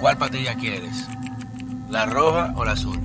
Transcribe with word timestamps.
¿Cuál 0.00 0.16
patilla 0.16 0.54
quieres? 0.54 1.06
¿La 1.90 2.06
roja 2.06 2.54
o 2.56 2.64
la 2.64 2.72
azul? 2.72 2.98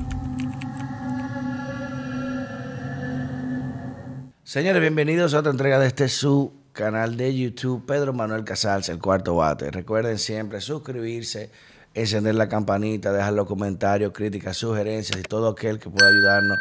Señores, 4.46 4.80
bienvenidos 4.80 5.34
a 5.34 5.40
otra 5.40 5.52
entrega 5.52 5.78
de 5.78 5.88
este 5.88 6.08
su 6.08 6.54
canal 6.72 7.18
de 7.18 7.36
YouTube, 7.36 7.86
Pedro 7.86 8.14
Manuel 8.14 8.46
Casals, 8.46 8.88
el 8.88 9.00
cuarto 9.00 9.36
bate. 9.36 9.72
Recuerden 9.72 10.18
siempre 10.18 10.62
suscribirse, 10.62 11.52
encender 11.94 12.36
la 12.36 12.48
campanita, 12.48 13.12
dejar 13.12 13.34
los 13.34 13.46
comentarios, 13.46 14.14
críticas, 14.14 14.56
sugerencias 14.56 15.20
y 15.20 15.24
todo 15.24 15.50
aquel 15.50 15.80
que 15.80 15.90
pueda 15.90 16.08
ayudarnos 16.08 16.58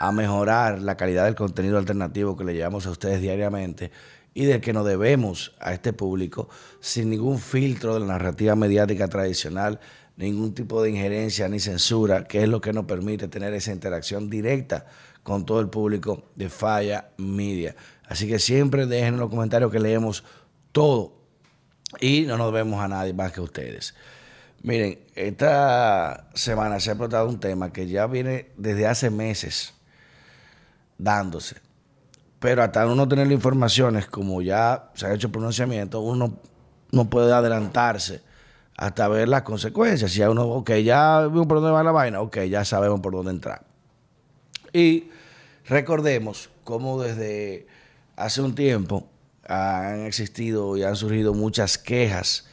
a 0.00 0.10
mejorar 0.10 0.82
la 0.82 0.96
calidad 0.96 1.26
del 1.26 1.36
contenido 1.36 1.78
alternativo 1.78 2.36
que 2.36 2.42
le 2.42 2.54
llevamos 2.54 2.88
a 2.88 2.90
ustedes 2.90 3.20
diariamente 3.20 3.92
y 4.36 4.44
de 4.44 4.60
que 4.60 4.74
nos 4.74 4.84
debemos 4.84 5.54
a 5.60 5.72
este 5.72 5.94
público 5.94 6.50
sin 6.78 7.08
ningún 7.08 7.38
filtro 7.38 7.94
de 7.94 8.00
la 8.00 8.06
narrativa 8.06 8.54
mediática 8.54 9.08
tradicional, 9.08 9.80
ningún 10.18 10.52
tipo 10.52 10.82
de 10.82 10.90
injerencia 10.90 11.48
ni 11.48 11.58
censura, 11.58 12.24
que 12.24 12.42
es 12.42 12.48
lo 12.50 12.60
que 12.60 12.74
nos 12.74 12.84
permite 12.84 13.28
tener 13.28 13.54
esa 13.54 13.72
interacción 13.72 14.28
directa 14.28 14.84
con 15.22 15.46
todo 15.46 15.60
el 15.60 15.70
público 15.70 16.24
de 16.34 16.50
Falla 16.50 17.12
Media. 17.16 17.76
Así 18.06 18.28
que 18.28 18.38
siempre 18.38 18.84
dejen 18.84 19.14
en 19.14 19.20
los 19.20 19.30
comentarios 19.30 19.72
que 19.72 19.80
leemos 19.80 20.22
todo 20.70 21.14
y 21.98 22.26
no 22.26 22.36
nos 22.36 22.52
vemos 22.52 22.84
a 22.84 22.88
nadie 22.88 23.14
más 23.14 23.32
que 23.32 23.40
ustedes. 23.40 23.94
Miren, 24.62 24.98
esta 25.14 26.28
semana 26.34 26.78
se 26.78 26.90
ha 26.90 26.92
explotado 26.92 27.26
un 27.26 27.40
tema 27.40 27.72
que 27.72 27.86
ya 27.86 28.06
viene 28.06 28.50
desde 28.58 28.86
hace 28.86 29.08
meses 29.08 29.72
dándose 30.98 31.65
pero 32.38 32.62
hasta 32.62 32.86
uno 32.86 33.08
tener 33.08 33.26
las 33.26 33.34
informaciones, 33.34 34.06
como 34.06 34.42
ya 34.42 34.90
se 34.94 35.06
ha 35.06 35.14
hecho 35.14 35.32
pronunciamiento, 35.32 36.00
uno 36.00 36.38
no 36.92 37.08
puede 37.08 37.32
adelantarse 37.32 38.22
hasta 38.76 39.08
ver 39.08 39.28
las 39.28 39.42
consecuencias. 39.42 40.12
Si 40.12 40.22
uno, 40.22 40.44
ok, 40.44 40.72
ya 40.84 41.26
vimos 41.28 41.46
por 41.46 41.58
dónde 41.58 41.72
va 41.72 41.82
la 41.82 41.92
vaina, 41.92 42.20
ok, 42.20 42.40
ya 42.42 42.64
sabemos 42.64 43.00
por 43.00 43.14
dónde 43.14 43.30
entrar. 43.30 43.64
Y 44.72 45.08
recordemos 45.66 46.50
cómo 46.64 47.02
desde 47.02 47.66
hace 48.16 48.42
un 48.42 48.54
tiempo 48.54 49.08
han 49.48 50.04
existido 50.04 50.76
y 50.76 50.82
han 50.82 50.96
surgido 50.96 51.32
muchas 51.32 51.78
quejas 51.78 52.46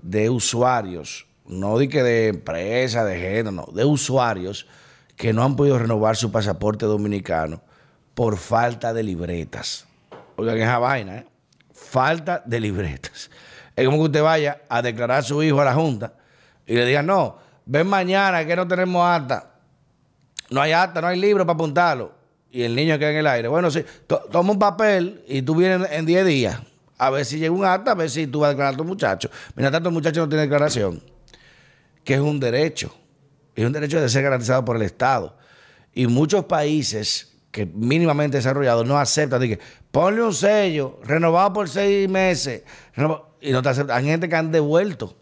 de 0.00 0.30
usuarios, 0.30 1.26
no 1.46 1.78
de 1.78 1.88
que 1.88 2.02
de 2.02 2.28
empresa, 2.28 3.04
de 3.04 3.18
género, 3.18 3.50
no, 3.50 3.66
de 3.74 3.84
usuarios 3.84 4.68
que 5.16 5.32
no 5.32 5.42
han 5.42 5.56
podido 5.56 5.78
renovar 5.78 6.16
su 6.16 6.30
pasaporte 6.30 6.86
dominicano 6.86 7.62
por 8.14 8.36
falta 8.36 8.92
de 8.94 9.02
libretas. 9.02 9.86
Oigan 10.36 10.58
esa 10.58 10.78
vaina, 10.78 11.18
¿eh? 11.18 11.26
Falta 11.72 12.42
de 12.44 12.60
libretas. 12.60 13.30
Es 13.76 13.84
como 13.84 13.98
que 13.98 14.04
usted 14.04 14.22
vaya 14.22 14.62
a 14.68 14.80
declarar 14.82 15.18
a 15.18 15.22
su 15.22 15.42
hijo 15.42 15.60
a 15.60 15.64
la 15.64 15.74
Junta 15.74 16.14
y 16.66 16.74
le 16.74 16.86
diga, 16.86 17.02
no, 17.02 17.38
ven 17.66 17.86
mañana 17.86 18.46
que 18.46 18.56
no 18.56 18.66
tenemos 18.66 19.04
acta. 19.04 19.50
No 20.50 20.60
hay 20.60 20.72
acta, 20.72 21.00
no 21.00 21.08
hay 21.08 21.18
libro 21.18 21.44
para 21.44 21.54
apuntarlo. 21.54 22.14
Y 22.50 22.62
el 22.62 22.74
niño 22.74 22.96
queda 22.98 23.10
en 23.10 23.16
el 23.16 23.26
aire. 23.26 23.48
Bueno, 23.48 23.70
sí, 23.70 23.84
toma 24.30 24.52
un 24.52 24.58
papel 24.58 25.24
y 25.26 25.42
tú 25.42 25.56
vienes 25.56 25.88
en 25.90 26.06
10 26.06 26.26
días. 26.26 26.60
A 26.96 27.10
ver 27.10 27.24
si 27.24 27.38
llega 27.38 27.52
un 27.52 27.64
acta, 27.64 27.90
a 27.90 27.94
ver 27.94 28.08
si 28.08 28.28
tú 28.28 28.40
vas 28.40 28.48
a 28.48 28.50
declarar 28.50 28.74
a 28.74 28.76
tu 28.76 28.84
muchacho. 28.84 29.28
Mira, 29.56 29.70
tanto 29.70 29.88
el 29.88 29.92
muchacho 29.92 30.20
no 30.20 30.28
tiene 30.28 30.42
declaración. 30.42 31.02
Que 32.04 32.14
es 32.14 32.20
un 32.20 32.38
derecho. 32.38 32.94
Es 33.56 33.64
un 33.64 33.72
derecho 33.72 34.00
de 34.00 34.08
ser 34.08 34.22
garantizado 34.22 34.64
por 34.64 34.76
el 34.76 34.82
Estado. 34.82 35.36
Y 35.92 36.06
muchos 36.06 36.44
países 36.44 37.33
que 37.54 37.66
mínimamente 37.66 38.38
desarrollado 38.38 38.82
no 38.82 38.98
acepta 38.98 39.38
ponle 39.92 40.22
un 40.24 40.34
sello 40.34 40.98
renovado 41.04 41.52
por 41.52 41.68
seis 41.68 42.08
meses 42.08 42.64
y 43.40 43.52
no 43.52 43.62
te 43.62 43.68
aceptan. 43.68 43.96
Hay 43.96 44.06
gente 44.06 44.28
que 44.28 44.34
han 44.34 44.50
devuelto 44.50 45.16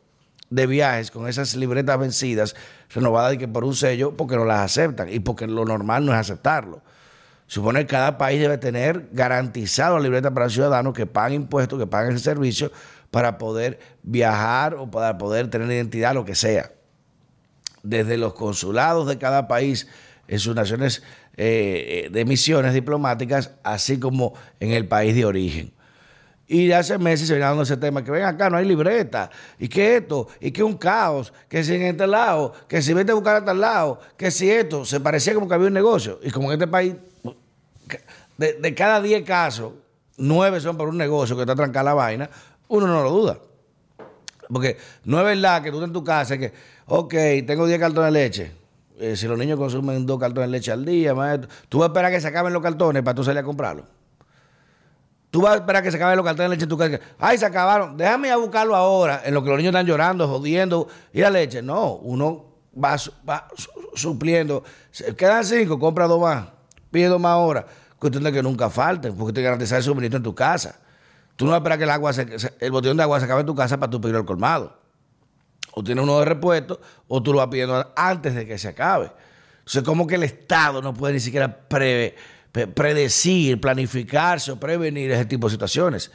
de 0.48 0.66
viajes 0.66 1.10
con 1.10 1.28
esas 1.28 1.54
libretas 1.56 1.98
vencidas 1.98 2.56
renovadas 2.88 3.34
y 3.34 3.36
que 3.36 3.48
por 3.48 3.64
un 3.64 3.74
sello 3.74 4.16
porque 4.16 4.36
no 4.36 4.46
las 4.46 4.60
aceptan 4.60 5.12
y 5.12 5.20
porque 5.20 5.46
lo 5.46 5.66
normal 5.66 6.06
no 6.06 6.14
es 6.14 6.18
aceptarlo. 6.18 6.80
Supone 7.48 7.80
que 7.80 7.88
cada 7.88 8.16
país 8.16 8.40
debe 8.40 8.56
tener 8.56 9.10
garantizado 9.12 9.98
la 9.98 10.02
libreta 10.02 10.32
para 10.32 10.48
ciudadanos 10.48 10.94
que 10.94 11.04
paguen 11.04 11.42
impuestos, 11.42 11.78
que 11.78 11.86
paguen 11.86 12.14
ese 12.14 12.24
servicio 12.24 12.72
para 13.10 13.36
poder 13.36 13.78
viajar 14.02 14.76
o 14.76 14.90
para 14.90 15.18
poder 15.18 15.50
tener 15.50 15.70
identidad, 15.70 16.14
lo 16.14 16.24
que 16.24 16.34
sea. 16.34 16.72
Desde 17.82 18.16
los 18.16 18.32
consulados 18.32 19.06
de 19.06 19.18
cada 19.18 19.48
país 19.48 19.86
en 20.32 20.38
sus 20.38 20.54
naciones 20.54 21.02
eh, 21.36 22.08
de 22.10 22.24
misiones 22.24 22.72
diplomáticas, 22.72 23.50
así 23.62 24.00
como 24.00 24.32
en 24.60 24.70
el 24.70 24.88
país 24.88 25.14
de 25.14 25.26
origen. 25.26 25.74
Y 26.48 26.72
hace 26.72 26.96
meses 26.96 27.28
se 27.28 27.34
viene 27.34 27.44
dando 27.44 27.64
ese 27.64 27.76
tema, 27.76 28.02
que 28.02 28.10
ven 28.10 28.24
acá, 28.24 28.48
no 28.48 28.56
hay 28.56 28.64
libreta, 28.64 29.28
y 29.58 29.68
que 29.68 29.96
esto, 29.96 30.28
y 30.40 30.50
que 30.50 30.62
un 30.62 30.78
caos, 30.78 31.34
que 31.50 31.62
si 31.62 31.74
en 31.74 31.82
este 31.82 32.06
lado, 32.06 32.54
que 32.66 32.80
si 32.80 32.94
vete 32.94 33.12
a 33.12 33.14
buscar 33.14 33.36
a 33.36 33.44
tal 33.44 33.60
lado, 33.60 34.00
que 34.16 34.30
si 34.30 34.50
esto, 34.50 34.86
se 34.86 35.00
parecía 35.00 35.34
como 35.34 35.46
que 35.46 35.52
había 35.52 35.66
un 35.66 35.74
negocio. 35.74 36.18
Y 36.22 36.30
como 36.30 36.50
en 36.50 36.54
este 36.54 36.66
país, 36.66 36.94
de, 38.38 38.74
cada 38.74 39.02
10 39.02 39.24
casos, 39.24 39.74
9 40.16 40.60
son 40.60 40.78
por 40.78 40.88
un 40.88 40.96
negocio 40.96 41.36
que 41.36 41.42
está 41.42 41.54
trancada 41.54 41.84
la 41.84 41.94
vaina, 41.94 42.30
uno 42.68 42.86
no 42.86 43.02
lo 43.02 43.10
duda. 43.10 43.38
Porque 44.48 44.78
no 45.04 45.18
es 45.18 45.26
verdad 45.26 45.62
que 45.62 45.70
tú 45.70 45.82
en 45.82 45.92
tu 45.92 46.02
casa, 46.02 46.38
que, 46.38 46.54
ok, 46.86 47.14
tengo 47.46 47.66
10 47.66 47.78
cartones 47.78 48.14
de 48.14 48.18
leche, 48.18 48.61
eh, 49.02 49.16
si 49.16 49.26
los 49.26 49.36
niños 49.36 49.58
consumen 49.58 50.06
dos 50.06 50.16
cartones 50.16 50.48
de 50.48 50.58
leche 50.58 50.70
al 50.70 50.84
día, 50.84 51.12
tú 51.68 51.78
vas 51.78 51.86
a 51.86 51.90
esperar 51.90 52.12
que 52.12 52.20
se 52.20 52.28
acaben 52.28 52.52
los 52.52 52.62
cartones 52.62 53.02
para 53.02 53.16
tú 53.16 53.24
salir 53.24 53.40
a 53.40 53.42
comprarlo. 53.42 53.84
Tú 55.28 55.40
vas 55.40 55.54
a 55.54 55.56
esperar 55.56 55.82
que 55.82 55.90
se 55.90 55.96
acaben 55.96 56.16
los 56.16 56.24
cartones 56.24 56.50
de 56.50 56.54
leche 56.54 56.62
en 56.62 56.68
tu 56.68 56.78
casa. 56.78 57.00
Ay, 57.18 57.36
se 57.36 57.44
acabaron. 57.44 57.96
Déjame 57.96 58.28
ir 58.28 58.34
a 58.34 58.36
buscarlo 58.36 58.76
ahora, 58.76 59.22
en 59.24 59.34
lo 59.34 59.42
que 59.42 59.48
los 59.48 59.58
niños 59.58 59.70
están 59.70 59.86
llorando, 59.86 60.28
jodiendo. 60.28 60.86
Y 61.12 61.20
la 61.20 61.30
leche. 61.30 61.62
No, 61.62 61.94
uno 61.94 62.44
va, 62.72 62.96
supliendo. 63.92 64.62
Quedan 65.16 65.44
cinco, 65.44 65.80
compra 65.80 66.06
dos 66.06 66.20
más. 66.20 66.46
Pide 66.92 67.08
dos 67.08 67.20
más 67.20 67.32
ahora. 67.32 67.66
Cuestión 67.98 68.22
de 68.22 68.30
que 68.30 68.40
nunca 68.40 68.70
falten, 68.70 69.16
porque 69.16 69.32
te 69.32 69.42
garantiza 69.42 69.78
el 69.78 69.82
suministro 69.82 70.18
en 70.18 70.22
tu 70.22 70.32
casa. 70.32 70.78
Tú 71.34 71.44
no 71.44 71.50
vas 71.50 71.56
a 71.56 71.58
esperar 71.58 71.78
que 71.78 71.84
el, 71.84 71.90
agua 71.90 72.12
el 72.60 72.70
botellón 72.70 72.98
de 72.98 73.02
agua 73.02 73.18
se 73.18 73.24
acabe 73.24 73.40
en 73.40 73.46
tu 73.46 73.54
casa 73.56 73.80
para 73.80 73.90
tú 73.90 74.00
pedir 74.00 74.14
el 74.14 74.24
colmado 74.24 74.81
o 75.72 75.82
tiene 75.82 76.00
uno 76.00 76.18
de 76.18 76.24
repuesto, 76.24 76.80
o 77.08 77.22
tú 77.22 77.32
lo 77.32 77.38
vas 77.38 77.48
pidiendo 77.48 77.92
antes 77.96 78.34
de 78.34 78.46
que 78.46 78.58
se 78.58 78.68
acabe. 78.68 79.10
Entonces, 79.58 79.82
como 79.82 80.06
que 80.06 80.16
el 80.16 80.22
Estado 80.22 80.82
no 80.82 80.92
puede 80.92 81.14
ni 81.14 81.20
siquiera 81.20 81.66
predecir, 82.74 83.60
planificarse 83.60 84.52
o 84.52 84.60
prevenir 84.60 85.10
ese 85.10 85.24
tipo 85.24 85.46
de 85.46 85.52
situaciones? 85.52 86.10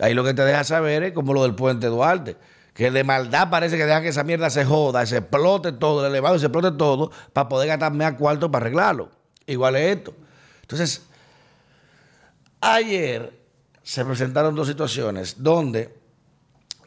Ahí 0.00 0.14
lo 0.14 0.22
que 0.24 0.34
te 0.34 0.42
deja 0.42 0.62
saber 0.62 1.02
es 1.02 1.12
como 1.12 1.32
lo 1.32 1.42
del 1.42 1.54
puente 1.54 1.86
Duarte, 1.86 2.36
que 2.74 2.90
de 2.90 3.02
maldad 3.02 3.48
parece 3.50 3.76
que 3.78 3.86
deja 3.86 4.02
que 4.02 4.08
esa 4.08 4.24
mierda 4.24 4.50
se 4.50 4.64
joda, 4.64 5.04
se 5.06 5.16
explote 5.16 5.72
todo, 5.72 6.04
el 6.04 6.12
elevado 6.12 6.38
se 6.38 6.46
explote 6.46 6.72
todo, 6.72 7.10
para 7.32 7.48
poder 7.48 7.68
gastarme 7.68 8.04
a 8.04 8.16
cuarto 8.16 8.50
para 8.50 8.64
arreglarlo. 8.66 9.10
Igual 9.46 9.76
es 9.76 9.96
esto. 9.96 10.14
Entonces, 10.60 11.06
ayer 12.60 13.32
se 13.82 14.04
presentaron 14.04 14.54
dos 14.54 14.68
situaciones 14.68 15.42
donde 15.42 15.96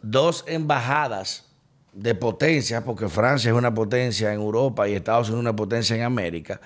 dos 0.02 0.44
embajadas 0.48 1.49
de 1.94 2.16
potencia, 2.16 2.84
porque 2.84 3.10
Francia 3.10 3.50
es 3.52 3.58
una 3.58 3.74
potencia 3.74 4.34
en 4.34 4.40
Europa 4.40 4.88
y 4.88 4.94
Estados 4.94 5.30
Unidos 5.30 5.40
es 5.40 5.50
una 5.50 5.56
potencia 5.56 5.96
en 5.96 6.04
América, 6.04 6.62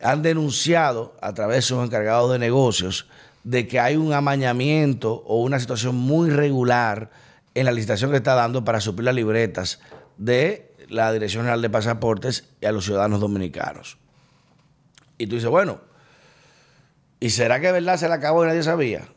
han 0.00 0.22
denunciado 0.22 1.16
a 1.20 1.32
través 1.32 1.56
de 1.56 1.62
sus 1.62 1.84
encargados 1.84 2.32
de 2.32 2.38
negocios 2.38 3.08
de 3.44 3.68
que 3.68 3.78
hay 3.78 3.96
un 3.96 4.12
amañamiento 4.12 5.22
o 5.26 5.42
una 5.42 5.60
situación 5.60 5.94
muy 5.94 6.30
regular 6.30 7.10
en 7.54 7.66
la 7.66 7.72
licitación 7.72 8.10
que 8.10 8.16
está 8.16 8.34
dando 8.34 8.64
para 8.64 8.80
suplir 8.80 9.04
las 9.04 9.14
libretas 9.14 9.80
de 10.16 10.72
la 10.88 11.12
Dirección 11.12 11.42
General 11.42 11.62
de 11.62 11.70
Pasaportes 11.70 12.48
y 12.60 12.66
a 12.66 12.72
los 12.72 12.84
ciudadanos 12.84 13.20
dominicanos. 13.20 13.98
Y 15.18 15.26
tú 15.26 15.36
dices, 15.36 15.50
bueno, 15.50 15.80
¿y 17.20 17.30
será 17.30 17.60
que 17.60 17.70
verdad 17.70 17.96
se 17.96 18.08
la 18.08 18.16
acabó 18.16 18.44
y 18.44 18.48
nadie 18.48 18.62
sabía? 18.62 19.08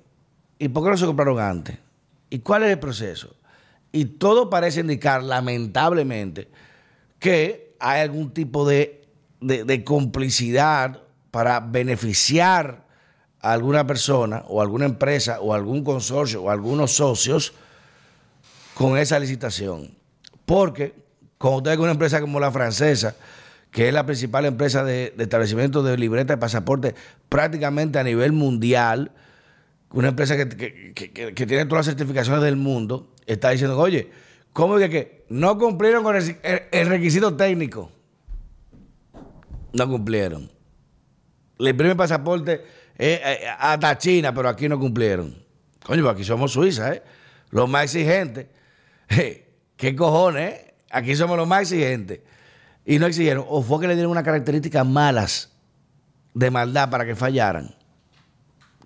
¿Y 0.59 0.69
por 0.69 0.83
qué 0.83 0.91
no 0.91 0.97
se 0.97 1.05
compraron 1.05 1.39
antes? 1.39 1.77
¿Y 2.29 2.39
cuál 2.39 2.63
es 2.63 2.71
el 2.71 2.79
proceso? 2.79 3.35
Y 3.91 4.05
todo 4.05 4.49
parece 4.49 4.81
indicar, 4.81 5.23
lamentablemente, 5.23 6.49
que 7.19 7.75
hay 7.79 8.01
algún 8.01 8.31
tipo 8.31 8.67
de, 8.67 9.03
complicidad 9.85 11.01
para 11.31 11.59
beneficiar 11.59 12.85
a 13.39 13.53
alguna 13.53 13.85
persona 13.85 14.43
o 14.47 14.61
alguna 14.61 14.85
empresa 14.85 15.39
o 15.41 15.53
algún 15.53 15.83
consorcio 15.83 16.43
o 16.43 16.49
algunos 16.49 16.93
socios 16.93 17.53
con 18.73 18.97
esa 18.97 19.19
licitación. 19.19 19.95
Porque 20.45 20.95
cuando 21.37 21.57
usted 21.57 21.79
una 21.79 21.91
empresa 21.91 22.19
como 22.19 22.39
la 22.39 22.51
francesa, 22.51 23.15
que 23.71 23.87
es 23.87 23.93
la 23.93 24.05
principal 24.05 24.45
empresa 24.45 24.83
de, 24.83 25.13
de 25.15 25.23
establecimiento 25.23 25.83
de 25.83 25.97
libreta 25.97 26.33
de 26.33 26.37
pasaporte 26.37 26.95
prácticamente 27.29 27.99
a 27.99 28.03
nivel 28.03 28.31
mundial, 28.31 29.11
una 29.91 30.09
empresa 30.09 30.37
que, 30.37 30.93
tiene 31.35 31.65
todas 31.65 31.85
las 31.85 31.95
certificaciones 31.95 32.43
del 32.43 32.55
mundo, 32.55 33.09
está 33.27 33.51
diciendo, 33.51 33.77
oye, 33.77 34.09
¿cómo 34.53 34.79
es 34.79 34.89
que, 34.89 35.25
no 35.29 35.57
cumplieron 35.59 36.03
con 36.03 36.15
el, 36.15 36.87
requisito 36.87 37.35
técnico? 37.35 37.91
No 39.73 39.87
cumplieron. 39.87 40.49
Le 41.59 41.71
imprimen 41.71 41.97
pasaporte 41.97 42.63
eh, 42.97 43.21
eh, 43.23 43.47
hasta 43.59 43.97
China, 43.97 44.33
pero 44.33 44.49
aquí 44.49 44.67
no 44.67 44.79
cumplieron. 44.79 45.35
Coño, 45.85 46.01
pues 46.03 46.15
aquí 46.15 46.23
somos 46.23 46.51
Suiza, 46.53 46.93
¿eh? 46.93 47.03
Los 47.49 47.69
más 47.69 47.83
exigentes. 47.83 48.47
¿Qué 49.77 49.95
cojones? 49.95 50.67
aquí 50.89 51.15
somos 51.15 51.37
los 51.37 51.47
más 51.47 51.61
exigentes. 51.61 52.21
Y 52.85 52.99
no 52.99 53.05
exigieron. 53.05 53.45
O 53.47 53.61
fue 53.61 53.81
que 53.81 53.87
le 53.87 53.93
dieron 53.95 54.11
unas 54.11 54.23
características 54.23 54.85
malas 54.85 55.51
de 56.33 56.51
maldad 56.51 56.89
para 56.89 57.05
que 57.05 57.15
fallaran. 57.15 57.75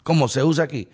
Como 0.03 0.27
se 0.27 0.43
usa 0.43 0.63
aquí. 0.63 0.89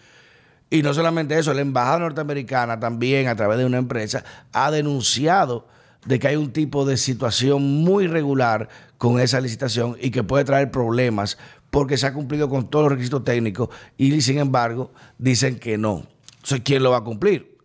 Y 0.70 0.82
no 0.82 0.94
solamente 0.94 1.38
eso, 1.38 1.54
la 1.54 1.62
embajada 1.62 2.00
norteamericana 2.00 2.80
también 2.80 3.28
a 3.28 3.36
través 3.36 3.58
de 3.58 3.66
una 3.66 3.78
empresa 3.78 4.24
ha 4.52 4.70
denunciado 4.70 5.68
de 6.06 6.20
que 6.20 6.28
hay 6.28 6.36
un 6.36 6.52
tipo 6.52 6.86
de 6.86 6.98
situación 6.98 7.84
muy 7.84 8.08
regular 8.08 8.70
con 8.98 9.20
esa 9.20 9.40
licitación 9.40 9.98
y 10.00 10.12
que 10.12 10.24
puede 10.24 10.44
traer 10.44 10.72
problemas 10.72 11.38
porque 11.70 11.98
se 11.98 12.08
ha 12.08 12.14
cumplido 12.14 12.50
con 12.50 12.70
todos 12.70 12.84
los 12.84 12.92
requisitos 12.94 13.24
técnicos 13.24 13.70
y 13.98 14.20
sin 14.22 14.40
embargo 14.40 14.92
dicen 15.18 15.60
que 15.60 15.78
no. 15.78 16.04
Entonces, 16.36 16.62
¿quién 16.64 16.84
lo 16.84 16.92
va 16.92 16.98
a 16.98 17.04
cumplir? 17.04 17.58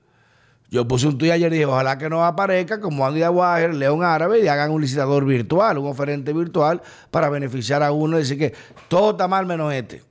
Yo 0.71 0.89
puse 0.89 1.07
un 1.07 1.19
tuit 1.19 1.33
ayer 1.33 1.53
y 1.53 1.57
dije, 1.57 1.67
ojalá 1.67 1.99
que 1.99 2.09
no 2.09 2.25
aparezca 2.25 2.81
como 2.81 3.07
Andy 3.07 3.23
Aguajer, 3.23 3.75
León 3.75 4.03
Árabe 4.03 4.41
y 4.41 4.49
hagan 4.49 4.71
un 4.71 4.81
licitador 4.81 5.25
virtual, 5.25 5.79
un 5.79 5.87
oferente 5.87 6.33
virtual 6.33 6.81
para 7.11 7.29
beneficiar 7.29 7.83
a 7.83 7.93
uno 7.93 8.17
y 8.17 8.23
decir 8.23 8.39
que 8.39 8.55
todo 8.89 9.11
está 9.11 9.29
mal 9.29 9.45
menos 9.45 9.73
este. 9.73 10.03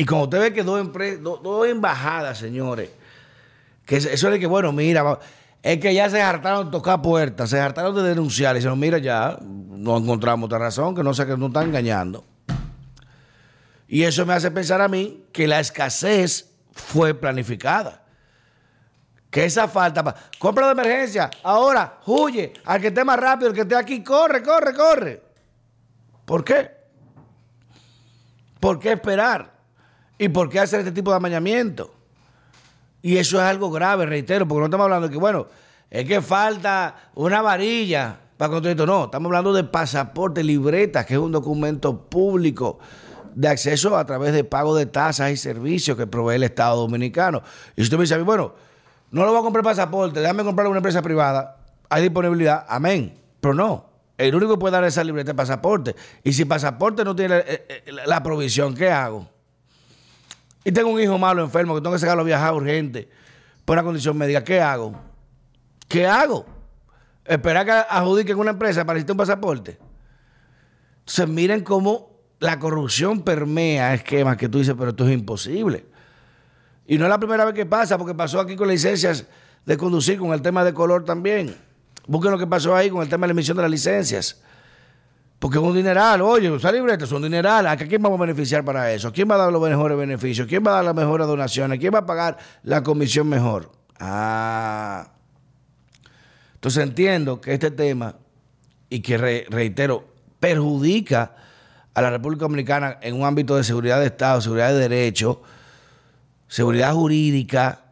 Y 0.00 0.04
como 0.04 0.22
usted 0.22 0.38
ve 0.38 0.52
que 0.52 0.62
dos, 0.62 1.66
embajadas, 1.66 2.38
señores, 2.38 2.88
que 3.84 3.96
eso 3.96 4.30
de 4.30 4.38
que, 4.38 4.46
bueno, 4.46 4.70
mira, 4.72 5.18
es 5.60 5.80
que 5.80 5.92
ya 5.92 6.08
se 6.08 6.22
hartaron 6.22 6.66
de 6.66 6.70
tocar 6.70 7.02
puertas, 7.02 7.50
se 7.50 7.58
hartaron 7.58 7.96
de 7.96 8.02
denunciar. 8.04 8.54
Y 8.54 8.60
dicen, 8.60 8.78
mira, 8.78 8.98
ya 8.98 9.36
no 9.42 9.96
encontramos 9.96 10.46
otra 10.46 10.58
razón, 10.58 10.94
que 10.94 11.02
no 11.02 11.12
sé 11.12 11.26
que 11.26 11.36
nos 11.36 11.48
están 11.48 11.66
engañando. 11.66 12.24
Y 13.88 14.04
eso 14.04 14.24
me 14.24 14.34
hace 14.34 14.52
pensar 14.52 14.80
a 14.80 14.86
mí 14.86 15.24
que 15.32 15.48
la 15.48 15.58
escasez 15.58 16.48
fue 16.70 17.12
planificada. 17.12 18.04
Que 19.30 19.46
esa 19.46 19.66
falta, 19.66 20.14
compra 20.38 20.66
de 20.66 20.72
emergencia, 20.72 21.28
ahora 21.42 21.98
huye, 22.06 22.52
al 22.66 22.80
que 22.80 22.86
esté 22.86 23.04
más 23.04 23.18
rápido, 23.18 23.48
el 23.48 23.54
que 23.54 23.62
esté 23.62 23.74
aquí, 23.74 24.04
corre, 24.04 24.44
corre, 24.44 24.74
corre. 24.74 25.22
¿Por 26.24 26.44
qué? 26.44 26.70
¿Por 28.60 28.78
qué 28.78 28.92
esperar? 28.92 29.57
¿Y 30.18 30.28
por 30.28 30.48
qué 30.50 30.60
hacer 30.60 30.80
este 30.80 30.92
tipo 30.92 31.10
de 31.10 31.16
amañamiento? 31.16 31.94
Y 33.00 33.16
eso 33.16 33.38
es 33.38 33.44
algo 33.44 33.70
grave, 33.70 34.06
reitero, 34.06 34.46
porque 34.46 34.60
no 34.60 34.66
estamos 34.66 34.84
hablando 34.84 35.06
de 35.06 35.12
que, 35.12 35.18
bueno, 35.18 35.46
es 35.88 36.04
que 36.04 36.20
falta 36.20 37.10
una 37.14 37.40
varilla 37.40 38.18
para 38.36 38.50
construir 38.50 38.72
esto. 38.72 38.86
No, 38.86 39.04
estamos 39.04 39.26
hablando 39.26 39.52
de 39.52 39.64
pasaporte, 39.64 40.42
libreta, 40.42 41.06
que 41.06 41.14
es 41.14 41.20
un 41.20 41.32
documento 41.32 42.08
público 42.08 42.78
de 43.34 43.48
acceso 43.48 43.96
a 43.96 44.04
través 44.04 44.32
de 44.32 44.42
pago 44.42 44.74
de 44.74 44.86
tasas 44.86 45.30
y 45.30 45.36
servicios 45.36 45.96
que 45.96 46.08
provee 46.08 46.34
el 46.34 46.42
Estado 46.42 46.76
Dominicano. 46.76 47.42
Y 47.76 47.82
usted 47.82 47.96
me 47.96 48.02
dice, 48.02 48.18
bueno, 48.18 48.54
no 49.12 49.24
lo 49.24 49.30
voy 49.30 49.40
a 49.40 49.42
comprar 49.42 49.64
pasaporte, 49.64 50.20
déjame 50.20 50.42
comprarlo 50.42 50.70
una 50.70 50.78
empresa 50.78 51.00
privada, 51.02 51.56
hay 51.88 52.02
disponibilidad, 52.02 52.66
amén. 52.68 53.14
Pero 53.40 53.54
no, 53.54 53.86
el 54.18 54.34
único 54.34 54.54
que 54.54 54.58
puede 54.58 54.72
dar 54.72 54.84
esa 54.84 55.04
libreta 55.04 55.30
es 55.30 55.36
pasaporte. 55.36 55.94
Y 56.24 56.32
si 56.32 56.44
pasaporte 56.44 57.04
no 57.04 57.14
tiene 57.14 57.36
eh, 57.38 57.66
eh, 57.68 57.92
la 58.06 58.22
provisión, 58.22 58.74
¿qué 58.74 58.90
hago? 58.90 59.28
Y 60.64 60.72
tengo 60.72 60.90
un 60.90 61.00
hijo 61.00 61.18
malo 61.18 61.42
enfermo 61.42 61.74
que 61.74 61.80
tengo 61.80 61.94
que 61.94 62.00
sacarlo 62.00 62.22
a 62.22 62.26
viajar 62.26 62.54
urgente 62.54 63.08
por 63.64 63.74
una 63.74 63.84
condición 63.84 64.16
médica, 64.16 64.42
¿qué 64.42 64.60
hago? 64.60 64.94
¿Qué 65.88 66.06
hago? 66.06 66.46
¿Esperar 67.24 67.66
que 67.66 67.72
adjudiquen 67.72 68.38
una 68.38 68.50
empresa 68.50 68.84
para 68.84 68.94
necesitar 68.94 69.12
un 69.12 69.18
pasaporte? 69.18 69.78
Entonces 71.00 71.28
miren 71.28 71.62
cómo 71.62 72.18
la 72.40 72.58
corrupción 72.58 73.22
permea 73.22 73.94
esquemas 73.94 74.36
que 74.36 74.48
tú 74.48 74.58
dices, 74.58 74.74
pero 74.78 74.90
esto 74.90 75.06
es 75.06 75.12
imposible. 75.12 75.86
Y 76.86 76.96
no 76.96 77.04
es 77.04 77.10
la 77.10 77.18
primera 77.18 77.44
vez 77.44 77.54
que 77.54 77.66
pasa, 77.66 77.98
porque 77.98 78.14
pasó 78.14 78.40
aquí 78.40 78.56
con 78.56 78.68
licencias 78.68 79.26
de 79.66 79.76
conducir, 79.76 80.18
con 80.18 80.32
el 80.32 80.40
tema 80.40 80.64
de 80.64 80.72
color 80.72 81.04
también. 81.04 81.54
Busquen 82.06 82.30
lo 82.30 82.38
que 82.38 82.46
pasó 82.46 82.74
ahí 82.74 82.88
con 82.88 83.02
el 83.02 83.08
tema 83.08 83.26
de 83.26 83.28
la 83.28 83.32
emisión 83.32 83.56
de 83.56 83.62
las 83.62 83.70
licencias. 83.70 84.40
Porque 85.38 85.58
es 85.58 85.62
un 85.62 85.74
dineral, 85.74 86.20
oye, 86.20 86.52
esa 86.54 86.72
libreta 86.72 87.04
es 87.04 87.12
un 87.12 87.22
dineral. 87.22 87.66
¿A 87.66 87.76
quién 87.76 88.02
vamos 88.02 88.18
a 88.18 88.22
beneficiar 88.22 88.64
para 88.64 88.92
eso? 88.92 89.12
¿Quién 89.12 89.30
va 89.30 89.36
a 89.36 89.38
dar 89.38 89.52
los 89.52 89.62
mejores 89.62 89.96
beneficios? 89.96 90.48
¿Quién 90.48 90.64
va 90.66 90.72
a 90.72 90.74
dar 90.76 90.84
las 90.84 90.94
mejores 90.94 91.26
donaciones? 91.28 91.78
¿Quién 91.78 91.94
va 91.94 92.00
a 92.00 92.06
pagar 92.06 92.38
la 92.64 92.82
comisión 92.82 93.28
mejor? 93.28 93.70
Ah. 94.00 95.12
Entonces 96.54 96.82
entiendo 96.82 97.40
que 97.40 97.54
este 97.54 97.70
tema, 97.70 98.16
y 98.90 99.00
que 99.00 99.16
reitero, 99.48 100.08
perjudica 100.40 101.36
a 101.94 102.02
la 102.02 102.10
República 102.10 102.42
Dominicana 102.42 102.98
en 103.00 103.14
un 103.14 103.24
ámbito 103.24 103.56
de 103.56 103.62
seguridad 103.62 104.00
de 104.00 104.06
Estado, 104.06 104.40
seguridad 104.40 104.70
de 104.70 104.88
derecho, 104.88 105.42
seguridad 106.48 106.94
jurídica. 106.94 107.84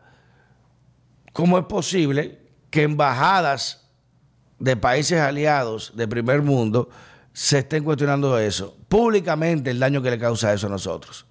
¿Cómo 1.33 1.59
es 1.59 1.65
posible 1.67 2.41
que 2.71 2.83
embajadas 2.83 3.87
de 4.59 4.77
países 4.77 5.21
aliados 5.21 5.93
de 5.95 6.09
primer 6.09 6.43
mundo 6.43 6.89
se 7.37 7.59
estén 7.59 7.85
cuestionando 7.85 8.39
eso, 8.39 8.75
públicamente 8.89 9.71
el 9.71 9.79
daño 9.79 10.01
que 10.01 10.11
le 10.11 10.19
causa 10.19 10.55
eso 10.55 10.69
a 10.69 10.71
nosotros. 10.71 11.27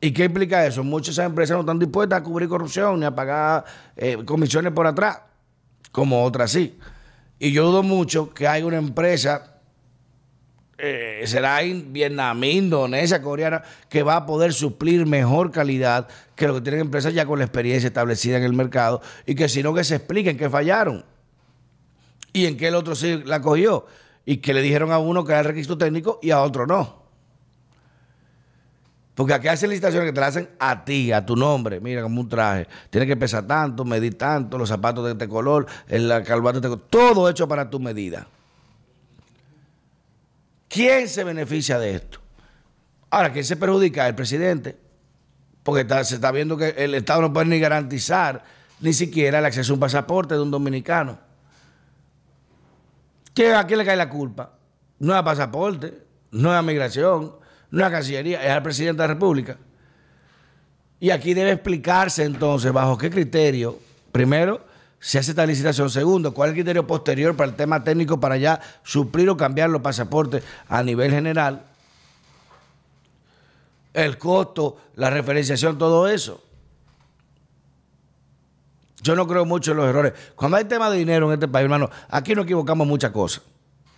¿Y 0.00 0.12
qué 0.12 0.26
implica 0.26 0.64
eso? 0.64 0.84
Muchas 0.84 1.18
empresas 1.18 1.56
no 1.56 1.62
están 1.62 1.80
dispuestas 1.80 2.20
a 2.20 2.22
cubrir 2.22 2.48
corrupción 2.48 3.00
ni 3.00 3.06
a 3.06 3.12
pagar 3.12 3.64
eh, 3.96 4.16
comisiones 4.24 4.72
por 4.72 4.86
atrás, 4.86 5.22
como 5.90 6.22
otras 6.22 6.52
sí. 6.52 6.78
Y 7.40 7.50
yo 7.50 7.66
dudo 7.66 7.82
mucho 7.82 8.32
que 8.32 8.46
haya 8.46 8.64
una 8.64 8.76
empresa, 8.76 9.58
eh, 10.78 11.24
será 11.26 11.58
Vietnam, 11.62 12.44
Indonesia, 12.44 13.20
coreana, 13.20 13.64
que 13.88 14.04
va 14.04 14.14
a 14.14 14.24
poder 14.24 14.52
suplir 14.52 15.04
mejor 15.04 15.50
calidad 15.50 16.06
que 16.36 16.46
lo 16.46 16.54
que 16.54 16.60
tienen 16.60 16.82
empresas 16.82 17.12
ya 17.12 17.26
con 17.26 17.40
la 17.40 17.44
experiencia 17.44 17.88
establecida 17.88 18.36
en 18.36 18.44
el 18.44 18.52
mercado 18.52 19.02
y 19.26 19.34
que 19.34 19.48
si 19.48 19.64
no 19.64 19.74
que 19.74 19.82
se 19.82 19.96
expliquen 19.96 20.38
que 20.38 20.48
fallaron 20.48 21.04
y 22.32 22.46
en 22.46 22.56
qué 22.56 22.68
el 22.68 22.76
otro 22.76 22.94
sí 22.94 23.20
la 23.24 23.42
cogió 23.42 23.84
y 24.28 24.36
que 24.36 24.52
le 24.52 24.60
dijeron 24.60 24.92
a 24.92 24.98
uno 24.98 25.24
que 25.24 25.32
era 25.32 25.40
el 25.40 25.46
requisito 25.46 25.78
técnico 25.78 26.18
y 26.20 26.32
a 26.32 26.42
otro 26.42 26.66
no. 26.66 27.02
Porque 29.14 29.32
aquí 29.32 29.48
hacen 29.48 29.70
licitaciones 29.70 30.06
que 30.06 30.12
te 30.12 30.20
la 30.20 30.26
hacen 30.26 30.50
a 30.58 30.84
ti, 30.84 31.12
a 31.12 31.24
tu 31.24 31.34
nombre. 31.34 31.80
Mira, 31.80 32.02
como 32.02 32.20
un 32.20 32.28
traje. 32.28 32.68
Tiene 32.90 33.06
que 33.06 33.16
pesar 33.16 33.46
tanto, 33.46 33.86
medir 33.86 34.18
tanto, 34.18 34.58
los 34.58 34.68
zapatos 34.68 35.06
de 35.06 35.12
este 35.12 35.28
color, 35.28 35.64
el 35.88 36.10
calvato 36.24 36.60
de 36.60 36.66
este 36.66 36.68
color. 36.68 36.86
Todo 36.90 37.30
hecho 37.30 37.48
para 37.48 37.70
tu 37.70 37.80
medida. 37.80 38.26
¿Quién 40.68 41.08
se 41.08 41.24
beneficia 41.24 41.78
de 41.78 41.94
esto? 41.94 42.20
Ahora, 43.08 43.32
¿quién 43.32 43.46
se 43.46 43.56
perjudica? 43.56 44.06
El 44.06 44.14
presidente. 44.14 44.76
Porque 45.62 45.86
se 46.04 46.16
está 46.16 46.32
viendo 46.32 46.58
que 46.58 46.74
el 46.76 46.94
Estado 46.94 47.22
no 47.22 47.32
puede 47.32 47.46
ni 47.46 47.60
garantizar 47.60 48.44
ni 48.80 48.92
siquiera 48.92 49.38
el 49.38 49.46
acceso 49.46 49.72
a 49.72 49.76
un 49.76 49.80
pasaporte 49.80 50.34
de 50.34 50.42
un 50.42 50.50
dominicano. 50.50 51.27
¿A 53.46 53.66
quién 53.66 53.78
le 53.78 53.84
cae 53.84 53.96
la 53.96 54.08
culpa? 54.08 54.52
No 54.98 55.12
es 55.12 55.18
a 55.18 55.24
pasaporte, 55.24 56.02
no 56.32 56.56
es 56.56 56.64
migración, 56.64 57.36
no 57.70 57.84
es 57.84 57.90
Cancillería, 57.90 58.42
es 58.44 58.50
al 58.50 58.62
presidente 58.62 59.02
de 59.02 59.08
la 59.08 59.14
República. 59.14 59.56
Y 61.00 61.10
aquí 61.10 61.34
debe 61.34 61.52
explicarse 61.52 62.24
entonces 62.24 62.72
bajo 62.72 62.98
qué 62.98 63.10
criterio, 63.10 63.78
primero, 64.10 64.66
se 64.98 65.18
hace 65.18 65.30
esta 65.30 65.46
licitación. 65.46 65.88
Segundo, 65.90 66.34
cuál 66.34 66.48
es 66.48 66.52
el 66.52 66.56
criterio 66.56 66.86
posterior 66.86 67.36
para 67.36 67.50
el 67.50 67.56
tema 67.56 67.84
técnico 67.84 68.18
para 68.18 68.36
ya 68.36 68.60
suplir 68.82 69.30
o 69.30 69.36
cambiar 69.36 69.70
los 69.70 69.82
pasaportes 69.82 70.42
a 70.68 70.82
nivel 70.82 71.12
general. 71.12 71.62
El 73.94 74.18
costo, 74.18 74.76
la 74.96 75.10
referenciación, 75.10 75.78
todo 75.78 76.08
eso. 76.08 76.42
Yo 79.02 79.14
no 79.14 79.26
creo 79.26 79.44
mucho 79.44 79.72
en 79.72 79.76
los 79.78 79.86
errores. 79.86 80.12
Cuando 80.34 80.56
hay 80.56 80.64
tema 80.64 80.90
de 80.90 80.98
dinero 80.98 81.26
en 81.28 81.34
este 81.34 81.48
país, 81.48 81.64
hermano, 81.64 81.88
aquí 82.08 82.34
nos 82.34 82.44
equivocamos 82.44 82.86
muchas 82.86 83.10
cosas. 83.10 83.42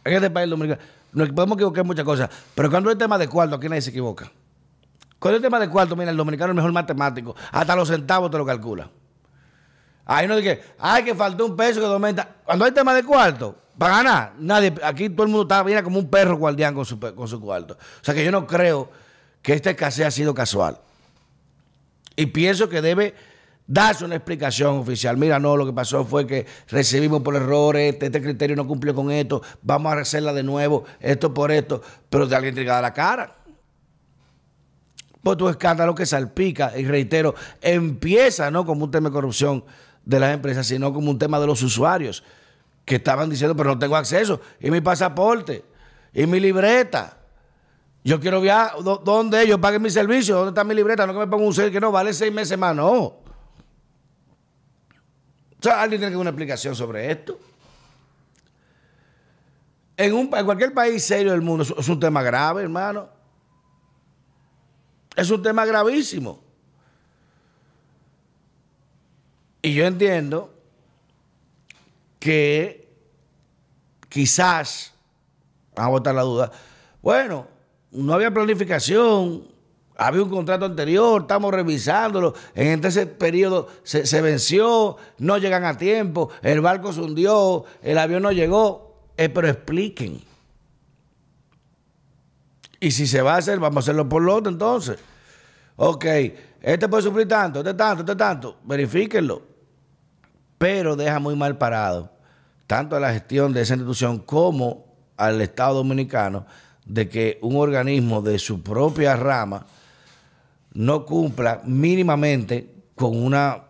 En 0.05 0.15
este 0.15 0.31
país 0.31 0.49
dominicano 0.49 0.81
nos 1.13 1.29
podemos 1.31 1.57
equivocar 1.57 1.85
muchas 1.85 2.05
cosas. 2.05 2.31
Pero 2.55 2.71
cuando 2.71 2.91
hay 2.91 2.97
tema 2.97 3.19
de 3.19 3.29
cuarto, 3.29 3.57
aquí 3.57 3.69
nadie 3.69 3.83
se 3.83 3.91
equivoca. 3.91 4.31
Cuando 5.19 5.37
hay 5.37 5.43
tema 5.43 5.59
de 5.59 5.69
cuarto, 5.69 5.97
mira, 5.97 6.11
el 6.11 6.17
dominicano 6.17 6.49
es 6.49 6.53
el 6.53 6.57
mejor 6.57 6.73
matemático. 6.73 7.35
Hasta 7.53 7.77
los 7.77 7.89
centavos 7.89 8.31
te 8.31 8.39
lo 8.39 8.47
calcula. 8.47 8.91
Ahí 10.07 10.27
no 10.27 10.37
dice, 10.37 10.63
ay, 10.79 11.05
que 11.05 11.15
faltó 11.15 11.47
un 11.47 11.57
peso 11.57 11.81
que 11.81 11.87
aumenta. 11.87 12.37
Cuando 12.45 12.65
hay 12.65 12.73
tema 12.73 12.95
de 12.95 13.05
cuarto, 13.05 13.57
para 13.77 13.97
ganar, 13.97 14.33
nadie, 14.39 14.75
aquí 14.83 15.09
todo 15.09 15.25
el 15.25 15.29
mundo 15.31 15.43
está, 15.43 15.63
viene 15.63 15.83
como 15.83 15.99
un 15.99 16.11
perro 16.11 16.37
guardián 16.37 16.75
con 16.75 16.85
su, 16.85 16.99
con 16.99 17.29
su 17.29 17.41
cuarto. 17.41 17.75
O 17.75 18.05
sea 18.05 18.15
que 18.15 18.25
yo 18.25 18.31
no 18.31 18.47
creo 18.47 18.91
que 19.43 19.53
esta 19.53 19.71
escasez 19.71 20.07
ha 20.07 20.11
sido 20.11 20.35
casual. 20.35 20.79
Y 22.17 22.27
pienso 22.27 22.69
que 22.69 22.83
debe 22.83 23.15
darse 23.71 24.05
una 24.05 24.17
explicación 24.17 24.79
oficial. 24.79 25.17
Mira, 25.17 25.39
no, 25.39 25.57
lo 25.57 25.65
que 25.65 25.73
pasó 25.73 26.05
fue 26.05 26.27
que 26.27 26.45
recibimos 26.69 27.23
por 27.23 27.37
errores, 27.37 27.95
este, 27.95 28.07
este, 28.07 28.21
criterio 28.21 28.57
no 28.57 28.67
cumplió 28.67 28.93
con 28.97 29.13
esto, 29.13 29.43
vamos 29.63 29.93
a 29.93 30.01
hacerla 30.01 30.33
de 30.33 30.43
nuevo, 30.43 30.85
esto 30.99 31.33
por 31.33 31.53
esto, 31.53 31.81
pero 32.11 32.27
de 32.27 32.35
alguien 32.35 32.53
tiene 32.53 32.69
la 32.69 32.93
cara. 32.93 33.37
Pues 35.23 35.37
tu 35.37 35.49
escándalo 35.49 35.95
que 35.95 36.05
salpica, 36.05 36.77
y 36.77 36.85
reitero, 36.85 37.37
empieza 37.61 38.51
no 38.51 38.67
como 38.67 38.87
un 38.87 38.91
tema 38.91 39.09
de 39.09 39.13
corrupción 39.13 39.65
de 40.05 40.19
las 40.19 40.35
empresas, 40.35 40.67
sino 40.67 40.93
como 40.93 41.09
un 41.09 41.19
tema 41.19 41.39
de 41.39 41.47
los 41.47 41.63
usuarios 41.63 42.25
que 42.85 42.97
estaban 42.97 43.31
diciendo, 43.31 43.55
pero 43.55 43.71
no 43.71 43.79
tengo 43.79 43.95
acceso, 43.95 44.41
y 44.59 44.73
mi 44.73 44.81
pasaporte, 44.81 45.65
y 46.13 46.27
mi 46.27 46.41
libreta. 46.41 47.19
Yo 48.03 48.19
quiero 48.19 48.41
viajar, 48.41 48.83
¿dónde 48.83 49.43
ellos 49.43 49.61
paguen 49.61 49.83
mi 49.83 49.91
servicio? 49.91 50.35
¿Dónde 50.35 50.49
está 50.49 50.65
mi 50.65 50.75
libreta? 50.75 51.07
No 51.07 51.13
que 51.13 51.19
me 51.21 51.27
ponga 51.29 51.45
un 51.45 51.55
ser 51.55 51.71
que 51.71 51.79
no 51.79 51.93
vale 51.93 52.13
seis 52.13 52.33
meses 52.33 52.59
más, 52.59 52.75
no. 52.75 53.20
O 55.61 55.63
sea, 55.63 55.83
alguien 55.83 56.01
tiene 56.01 56.15
que 56.15 56.17
una 56.17 56.31
explicación 56.31 56.75
sobre 56.75 57.11
esto. 57.13 57.39
En, 59.95 60.15
un, 60.15 60.35
en 60.35 60.45
cualquier 60.47 60.73
país 60.73 61.05
serio 61.05 61.33
del 61.33 61.43
mundo 61.43 61.63
es 61.79 61.89
un 61.89 62.01
tema 62.01 62.23
grave, 62.23 62.63
hermano. 62.63 63.11
Es 65.15 65.31
un 65.31 65.43
tema 65.43 65.67
gravísimo. 65.67 66.43
Y 69.61 69.75
yo 69.75 69.85
entiendo 69.85 70.55
que 72.19 72.89
quizás, 74.09 74.95
vamos 75.75 75.89
a 75.89 75.91
botar 75.91 76.15
la 76.15 76.23
duda, 76.23 76.53
bueno, 77.03 77.47
no 77.91 78.15
había 78.15 78.33
planificación, 78.33 79.47
había 80.01 80.23
un 80.23 80.31
contrato 80.31 80.65
anterior, 80.65 81.21
estamos 81.21 81.53
revisándolo, 81.53 82.33
en 82.55 82.83
ese 82.83 83.07
periodo 83.07 83.69
se, 83.83 84.21
venció, 84.23 84.97
no 85.19 85.37
llegan 85.37 85.65
a 85.65 85.77
tiempo, 85.77 86.31
el 86.41 86.63
barco 86.63 86.91
se 86.91 87.03
hundió, 87.03 87.65
el 87.83 87.99
avión 87.99 88.23
no 88.23 88.33
llegó, 88.33 88.97
eh, 89.19 89.29
pero 89.29 89.49
expliquen. 89.49 90.23
Y 92.81 92.93
si 92.93 93.07
se 93.07 93.21
va 93.21 93.35
a 93.35 93.37
hacer, 93.37 93.61
vamos 93.61 93.77
a 93.77 93.81
hacerlo 93.81 94.09
por 94.09 94.23
lo 94.23 94.35
otro 94.35 94.51
entonces. 94.51 94.99
Ok, 95.77 96.07
este 96.63 96.89
puede 96.89 97.03
sufrir 97.03 97.29
tanto, 97.29 97.59
este 97.59 97.75
tanto, 97.75 98.01
este 98.01 98.17
tanto, 98.17 98.57
verifíquenlo. 98.65 99.43
Pero 100.57 100.97
deja 100.97 101.19
muy 101.19 101.37
mal 101.37 101.59
parado 101.59 102.11
tanto 102.67 102.97
a 102.97 103.01
la 103.01 103.13
gestión 103.13 103.53
de 103.53 103.61
esa 103.61 103.75
institución 103.75 104.19
como 104.19 104.87
al 105.19 105.43
Estado 105.43 105.75
dominicano 105.75 106.47
de 106.87 107.07
que 107.11 107.39
un 107.43 107.57
organismo 107.57 108.23
de 108.23 108.39
su 108.39 108.63
propia 108.63 109.15
rama 109.15 109.67
no 110.73 111.05
cumpla 111.05 111.61
mínimamente 111.65 112.75
con 112.95 113.17
una 113.17 113.65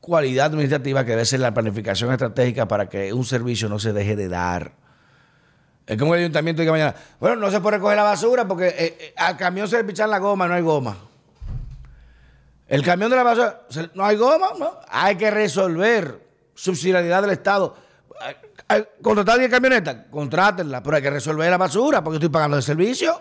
cualidad 0.00 0.46
administrativa 0.46 1.04
que 1.04 1.10
debe 1.10 1.24
ser 1.24 1.40
la 1.40 1.52
planificación 1.52 2.12
estratégica 2.12 2.68
para 2.68 2.88
que 2.88 3.12
un 3.12 3.24
servicio 3.24 3.68
no 3.68 3.78
se 3.78 3.92
deje 3.92 4.16
de 4.16 4.28
dar. 4.28 4.72
Es 5.86 5.96
como 5.98 6.14
el 6.14 6.20
ayuntamiento 6.20 6.62
diga 6.62 6.72
mañana, 6.72 6.94
bueno, 7.20 7.36
no 7.36 7.50
se 7.50 7.60
puede 7.60 7.76
recoger 7.76 7.96
la 7.96 8.02
basura 8.02 8.46
porque 8.46 8.68
eh, 8.68 8.96
eh, 9.00 9.14
al 9.16 9.36
camión 9.36 9.68
se 9.68 9.76
le 9.76 9.84
pichan 9.84 10.10
la 10.10 10.18
goma, 10.18 10.48
no 10.48 10.54
hay 10.54 10.62
goma. 10.62 10.96
El 12.66 12.82
camión 12.82 13.10
de 13.10 13.16
la 13.16 13.22
basura, 13.22 13.62
no 13.94 14.04
hay 14.04 14.16
goma, 14.16 14.48
no. 14.58 14.80
Hay 14.88 15.16
que 15.16 15.30
resolver 15.30 16.26
subsidiariedad 16.54 17.22
del 17.22 17.30
Estado. 17.30 17.76
¿Contratar 19.00 19.38
10 19.38 19.50
camionetas? 19.50 19.96
Contrátenla, 20.10 20.82
pero 20.82 20.96
hay 20.96 21.02
que 21.02 21.10
resolver 21.10 21.48
la 21.48 21.58
basura 21.58 22.02
porque 22.02 22.16
estoy 22.16 22.30
pagando 22.30 22.56
el 22.56 22.62
servicio. 22.64 23.20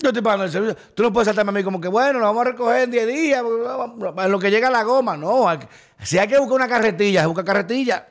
Yo 0.00 0.10
estoy 0.10 0.22
pagando 0.22 0.44
el 0.44 0.52
servicio. 0.52 0.76
Tú 0.94 1.02
no 1.02 1.12
puedes 1.12 1.26
saltarme 1.26 1.50
a 1.50 1.52
mí 1.52 1.64
como 1.64 1.80
que, 1.80 1.88
bueno, 1.88 2.20
lo 2.20 2.26
vamos 2.26 2.42
a 2.42 2.50
recoger 2.50 2.82
en 2.82 2.90
10 2.92 3.06
días, 3.08 3.42
lo 3.42 4.38
que 4.38 4.50
llega 4.50 4.70
la 4.70 4.84
goma. 4.84 5.16
No, 5.16 5.46
si 6.02 6.18
hay 6.18 6.28
que 6.28 6.38
buscar 6.38 6.54
una 6.54 6.68
carretilla, 6.68 7.22
se 7.22 7.26
busca 7.26 7.44
carretilla. 7.44 8.06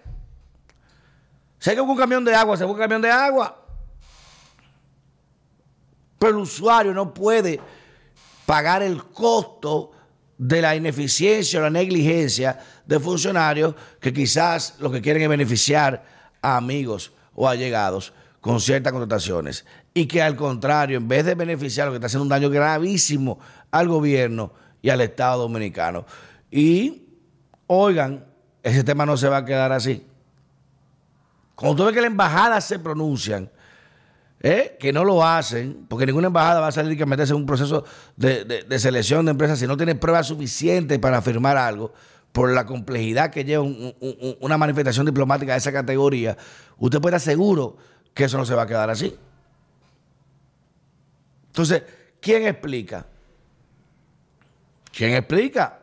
Si 1.60 1.70
hay 1.70 1.76
que 1.78 1.82
buscar 1.82 1.94
un 1.94 2.00
camión 2.00 2.26
de 2.26 2.36
agua, 2.36 2.58
se 2.58 2.66
busca 2.66 2.82
un 2.82 2.84
camión 2.84 3.02
de 3.02 3.10
agua. 3.10 3.64
Pero 6.20 6.32
el 6.32 6.38
usuario 6.38 6.94
no 6.94 7.14
puede 7.14 7.60
pagar 8.46 8.84
el 8.84 9.04
costo 9.06 9.92
de 10.38 10.62
la 10.62 10.76
ineficiencia 10.76 11.60
o 11.60 11.64
la 11.64 11.70
negligencia 11.70 12.60
de 12.86 13.00
funcionarios 13.00 13.76
que 14.00 14.12
quizás 14.12 14.76
lo 14.80 14.92
que 14.92 15.02
quieren 15.02 15.24
es 15.24 15.30
beneficiar 15.30 16.04
a 16.42 16.58
amigos 16.58 17.14
o 17.34 17.48
allegados 17.48 18.14
con 18.42 18.60
ciertas 18.60 18.92
contrataciones 18.92 19.66
y 19.98 20.06
que 20.06 20.22
al 20.22 20.36
contrario, 20.36 20.98
en 20.98 21.08
vez 21.08 21.26
de 21.26 21.34
beneficiar, 21.34 21.88
lo 21.88 21.92
que 21.92 21.96
está 21.96 22.06
haciendo 22.06 22.22
un 22.22 22.30
daño 22.30 22.52
gravísimo 22.52 23.40
al 23.72 23.88
gobierno 23.88 24.54
y 24.80 24.92
al 24.92 25.02
Estado 25.02 25.42
dominicano. 25.42 26.06
Y, 26.52 27.08
oigan, 27.66 28.24
ese 28.62 28.84
tema 28.84 29.08
no 29.08 29.18
se 29.18 29.28
va 29.28 29.38
a 29.38 29.46
quedar 29.46 29.72
así. 29.72 30.06
Cuando 31.56 31.78
tú 31.78 31.86
ves 31.86 31.96
que 31.96 32.02
las 32.02 32.12
embajadas 32.12 32.64
se 32.64 32.78
pronuncian, 32.78 33.50
¿eh? 34.40 34.78
que 34.80 34.94
no 34.94 35.04
lo 35.04 35.26
hacen, 35.26 35.88
porque 35.90 36.06
ninguna 36.06 36.28
embajada 36.28 36.60
va 36.60 36.68
a 36.68 36.72
salir 36.72 36.96
que 36.96 37.08
meterse 37.08 37.34
en 37.34 37.38
un 37.38 37.48
proceso 37.48 37.84
de, 38.16 38.68
selección 38.78 39.26
de 39.26 39.32
empresas 39.32 39.58
si 39.58 39.66
no 39.66 39.78
tiene 39.78 39.96
pruebas 39.96 40.28
suficientes 40.28 41.00
para 41.00 41.18
afirmar 41.18 41.58
algo, 41.58 41.92
por 42.32 42.52
la 42.52 42.68
complejidad 42.68 43.32
que 43.32 43.44
lleva 43.44 43.66
una 44.42 44.60
manifestación 44.60 45.08
diplomática 45.08 45.54
de 45.54 45.58
esa 45.58 45.72
categoría, 45.72 46.38
usted 46.78 47.02
puede 47.02 47.16
estar 47.16 47.34
seguro 47.34 47.78
que 48.14 48.26
eso 48.26 48.38
no 48.38 48.46
se 48.46 48.54
va 48.54 48.62
a 48.62 48.68
quedar 48.68 48.92
así. 48.92 49.18
Entonces, 51.58 51.82
¿quién 52.22 52.46
explica? 52.46 53.04
¿Quién 54.96 55.16
explica? 55.16 55.80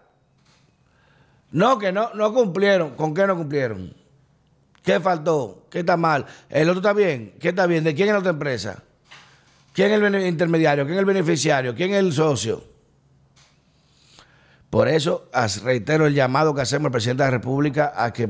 No, 1.51 1.81
que 1.81 1.91
no, 1.91 2.15
no 2.15 2.33
cumplieron. 2.33 2.95
¿Con 2.95 3.13
qué 3.13 3.27
no 3.27 3.37
cumplieron? 3.37 3.93
¿Qué 4.85 5.01
faltó? 5.01 5.67
¿Qué 5.69 5.81
está 5.81 5.97
mal? 5.97 6.27
¿El 6.49 6.69
otro 6.69 6.79
está 6.79 6.93
bien? 6.93 7.35
¿Qué 7.41 7.49
está 7.49 7.67
bien? 7.67 7.83
¿De 7.83 7.93
quién 7.93 8.07
es 8.07 8.13
la 8.13 8.21
otra 8.21 8.31
empresa? 8.31 8.85
¿Quién 9.73 9.91
es 9.91 10.01
el 10.01 10.27
intermediario? 10.29 10.85
¿Quién 10.85 10.95
es 10.95 11.01
el 11.01 11.07
beneficiario? 11.07 11.75
¿Quién 11.75 11.91
es 11.91 11.99
el 11.99 12.13
socio? 12.13 12.63
Por 14.71 14.87
eso 14.87 15.29
reitero 15.65 16.07
el 16.07 16.15
llamado 16.15 16.55
que 16.55 16.61
hacemos 16.61 16.87
al 16.87 16.93
presidente 16.93 17.25
de 17.25 17.31
la 17.31 17.37
República 17.37 17.95
a 17.97 18.13
que 18.13 18.29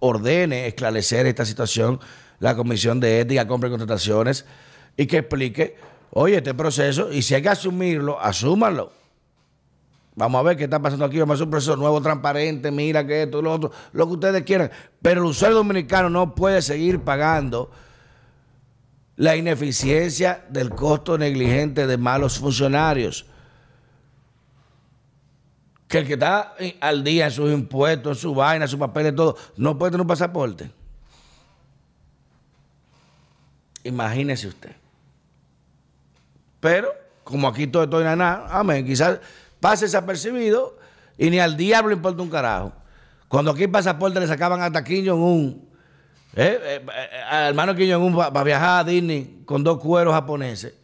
ordene 0.00 0.66
esclarecer 0.66 1.26
esta 1.26 1.44
situación, 1.44 2.00
la 2.40 2.56
Comisión 2.56 2.98
de 2.98 3.20
Ética, 3.20 3.46
Compra 3.46 3.68
y 3.68 3.70
Contrataciones, 3.70 4.44
y 4.96 5.06
que 5.06 5.18
explique, 5.18 5.76
oye, 6.10 6.36
este 6.36 6.54
proceso, 6.54 7.12
y 7.12 7.22
si 7.22 7.34
hay 7.34 7.42
que 7.42 7.48
asumirlo, 7.48 8.20
asúmanlo. 8.20 8.92
Vamos 10.16 10.40
a 10.40 10.42
ver 10.42 10.56
qué 10.56 10.64
está 10.64 10.80
pasando 10.80 11.04
aquí. 11.04 11.18
Vamos 11.18 11.32
a 11.32 11.34
hacer 11.36 11.44
un 11.44 11.50
proceso 11.50 11.76
nuevo, 11.76 12.00
transparente. 12.02 12.70
Mira 12.70 13.06
que 13.06 13.22
esto, 13.22 13.40
lo 13.40 13.52
otro, 13.52 13.70
lo 13.92 14.06
que 14.06 14.12
ustedes 14.12 14.42
quieran. 14.42 14.70
Pero 15.00 15.20
el 15.22 15.26
usuario 15.26 15.56
dominicano 15.56 16.10
no 16.10 16.34
puede 16.34 16.60
seguir 16.62 17.00
pagando 17.00 17.70
la 19.16 19.36
ineficiencia 19.36 20.44
del 20.48 20.70
costo 20.70 21.16
negligente 21.16 21.86
de 21.86 21.96
malos 21.96 22.38
funcionarios. 22.38 23.26
Que 25.88 25.98
el 25.98 26.06
que 26.06 26.14
está 26.14 26.54
al 26.80 27.02
día 27.02 27.26
en 27.26 27.30
sus 27.30 27.52
impuestos, 27.52 28.18
en 28.18 28.20
su 28.20 28.34
vaina, 28.34 28.64
en 28.64 28.68
sus 28.68 28.78
papeles, 28.78 29.14
todo, 29.14 29.36
no 29.56 29.78
puede 29.78 29.92
tener 29.92 30.02
un 30.02 30.08
pasaporte. 30.08 30.70
Imagínese 33.84 34.48
usted. 34.48 34.79
Pero, 36.60 36.94
como 37.24 37.48
aquí 37.48 37.66
todo 37.66 37.84
estoy 37.84 38.04
nada, 38.04 38.46
amén, 38.50 38.84
quizás 38.86 39.18
pase 39.58 39.86
desapercibido 39.86 40.78
y 41.18 41.30
ni 41.30 41.38
al 41.38 41.56
diablo 41.56 41.92
importa 41.92 42.22
un 42.22 42.30
carajo. 42.30 42.72
Cuando 43.28 43.50
aquí 43.50 43.66
pasaporte 43.66 44.20
le 44.20 44.26
sacaban 44.26 44.60
hasta 44.60 44.84
Kim 44.84 45.06
Jong-un, 45.06 45.68
eh, 46.36 46.58
eh, 46.62 46.86
eh, 46.86 47.22
al 47.28 47.48
hermano 47.48 47.74
Kim 47.74 47.90
Jong-un 47.90 48.14
para 48.14 48.44
viajar 48.44 48.80
a 48.80 48.84
Disney 48.84 49.42
con 49.44 49.64
dos 49.64 49.80
cueros 49.80 50.14
japoneses 50.14 50.74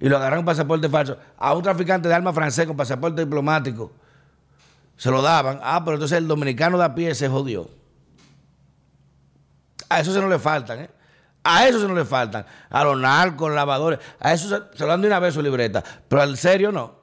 y 0.00 0.08
lo 0.08 0.16
agarraron 0.16 0.44
pasaporte 0.44 0.88
falso. 0.88 1.16
A 1.38 1.54
un 1.54 1.62
traficante 1.62 2.08
de 2.08 2.14
armas 2.14 2.34
francés 2.34 2.66
con 2.66 2.76
pasaporte 2.76 3.24
diplomático 3.24 3.92
se 4.96 5.10
lo 5.10 5.22
daban. 5.22 5.60
Ah, 5.62 5.82
pero 5.84 5.94
entonces 5.94 6.18
el 6.18 6.28
dominicano 6.28 6.78
de 6.78 6.84
a 6.84 6.94
pie 6.94 7.14
se 7.14 7.28
jodió. 7.28 7.68
A 9.88 10.00
eso 10.00 10.12
se 10.12 10.20
no 10.20 10.28
le 10.28 10.38
faltan, 10.38 10.80
¿eh? 10.80 10.90
A 11.44 11.66
eso 11.66 11.80
se 11.80 11.88
no 11.88 11.94
le 11.94 12.04
faltan. 12.04 12.46
A 12.70 12.84
los 12.84 12.98
narcos, 12.98 13.52
lavadores. 13.52 13.98
A 14.20 14.32
eso 14.32 14.48
se, 14.48 14.82
lo 14.82 14.86
dan 14.86 15.00
de 15.00 15.08
una 15.08 15.18
vez 15.18 15.34
su 15.34 15.42
libreta. 15.42 15.82
Pero 16.08 16.22
al 16.22 16.36
serio 16.36 16.70
no. 16.70 17.00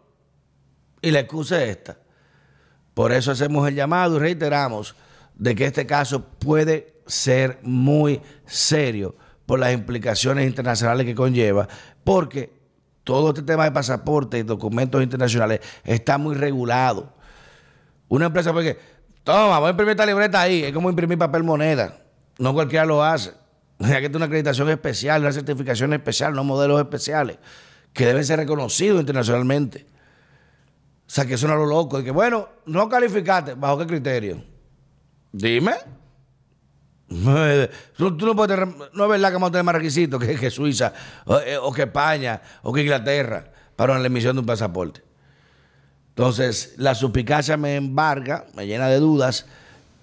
Y 1.01 1.11
la 1.11 1.19
excusa 1.19 1.61
es 1.63 1.77
esta. 1.77 1.97
Por 2.93 3.11
eso 3.11 3.31
hacemos 3.31 3.67
el 3.67 3.75
llamado 3.75 4.17
y 4.17 4.19
reiteramos 4.19 4.95
de 5.35 5.55
que 5.55 5.65
este 5.65 5.85
caso 5.85 6.23
puede 6.23 7.01
ser 7.05 7.59
muy 7.63 8.21
serio 8.45 9.15
por 9.45 9.59
las 9.59 9.73
implicaciones 9.73 10.45
internacionales 10.45 11.05
que 11.05 11.15
conlleva, 11.15 11.67
porque 12.03 12.59
todo 13.03 13.29
este 13.29 13.41
tema 13.41 13.63
de 13.63 13.71
pasaporte 13.71 14.37
y 14.37 14.43
documentos 14.43 15.01
internacionales 15.01 15.61
está 15.83 16.17
muy 16.17 16.35
regulado. 16.35 17.13
Una 18.09 18.27
empresa 18.27 18.51
porque, 18.53 18.77
toma, 19.23 19.59
voy 19.59 19.67
a 19.67 19.71
imprimir 19.71 19.91
esta 19.91 20.05
libreta 20.05 20.41
ahí, 20.41 20.63
es 20.63 20.73
como 20.73 20.89
imprimir 20.89 21.17
papel 21.17 21.43
moneda. 21.43 21.97
No 22.37 22.53
cualquiera 22.53 22.85
lo 22.85 23.03
hace. 23.03 23.31
Hay 23.79 24.01
que 24.01 24.09
tener 24.09 24.17
una 24.17 24.25
acreditación 24.25 24.69
especial, 24.69 25.21
una 25.21 25.31
certificación 25.31 25.93
especial, 25.93 26.33
no 26.33 26.43
modelos 26.43 26.79
especiales, 26.79 27.37
que 27.93 28.05
deben 28.05 28.25
ser 28.25 28.39
reconocidos 28.39 28.99
internacionalmente. 28.99 29.85
O 31.07 31.11
sea, 31.11 31.25
que 31.25 31.35
eso 31.35 31.47
no 31.47 31.55
lo 31.55 31.65
loco. 31.65 31.97
De 31.97 32.03
que, 32.03 32.11
bueno, 32.11 32.49
no 32.65 32.87
calificaste. 32.89 33.55
¿Bajo 33.55 33.79
qué 33.79 33.87
criterio? 33.87 34.43
Dime. 35.31 35.73
Tú, 37.97 38.11
no 38.11 38.35
puedes 38.35 38.59
no 38.93 39.03
es 39.05 39.09
verdad 39.09 39.29
que 39.29 39.33
vamos 39.33 39.49
a 39.49 39.51
tener 39.51 39.63
más 39.63 39.75
requisitos 39.75 40.23
que, 40.23 40.51
Suiza 40.51 40.93
eh, 41.43 41.57
o, 41.59 41.73
que 41.73 41.83
España 41.83 42.39
o 42.61 42.71
que 42.71 42.81
Inglaterra 42.81 43.51
para 43.75 43.97
la 43.97 44.05
emisión 44.05 44.35
de 44.35 44.41
un 44.41 44.45
pasaporte. 44.45 45.01
Entonces, 46.09 46.73
la 46.77 46.93
suspicacia 46.93 47.57
me 47.57 47.77
embarga, 47.77 48.45
me 48.53 48.67
llena 48.67 48.87
de 48.87 48.99
dudas 48.99 49.45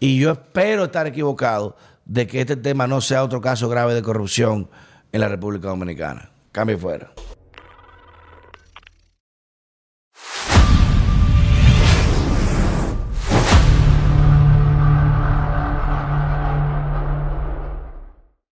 y 0.00 0.18
yo 0.18 0.32
espero 0.32 0.84
estar 0.84 1.06
equivocado 1.06 1.76
de 2.06 2.26
que 2.26 2.40
este 2.40 2.56
tema 2.56 2.86
no 2.86 3.00
sea 3.00 3.22
otro 3.22 3.40
caso 3.40 3.68
grave 3.68 3.94
de 3.94 4.02
corrupción 4.02 4.70
en 5.12 5.20
la 5.20 5.28
República 5.28 5.68
Dominicana. 5.68 6.30
Cambio 6.52 6.78
fuera. 6.78 7.12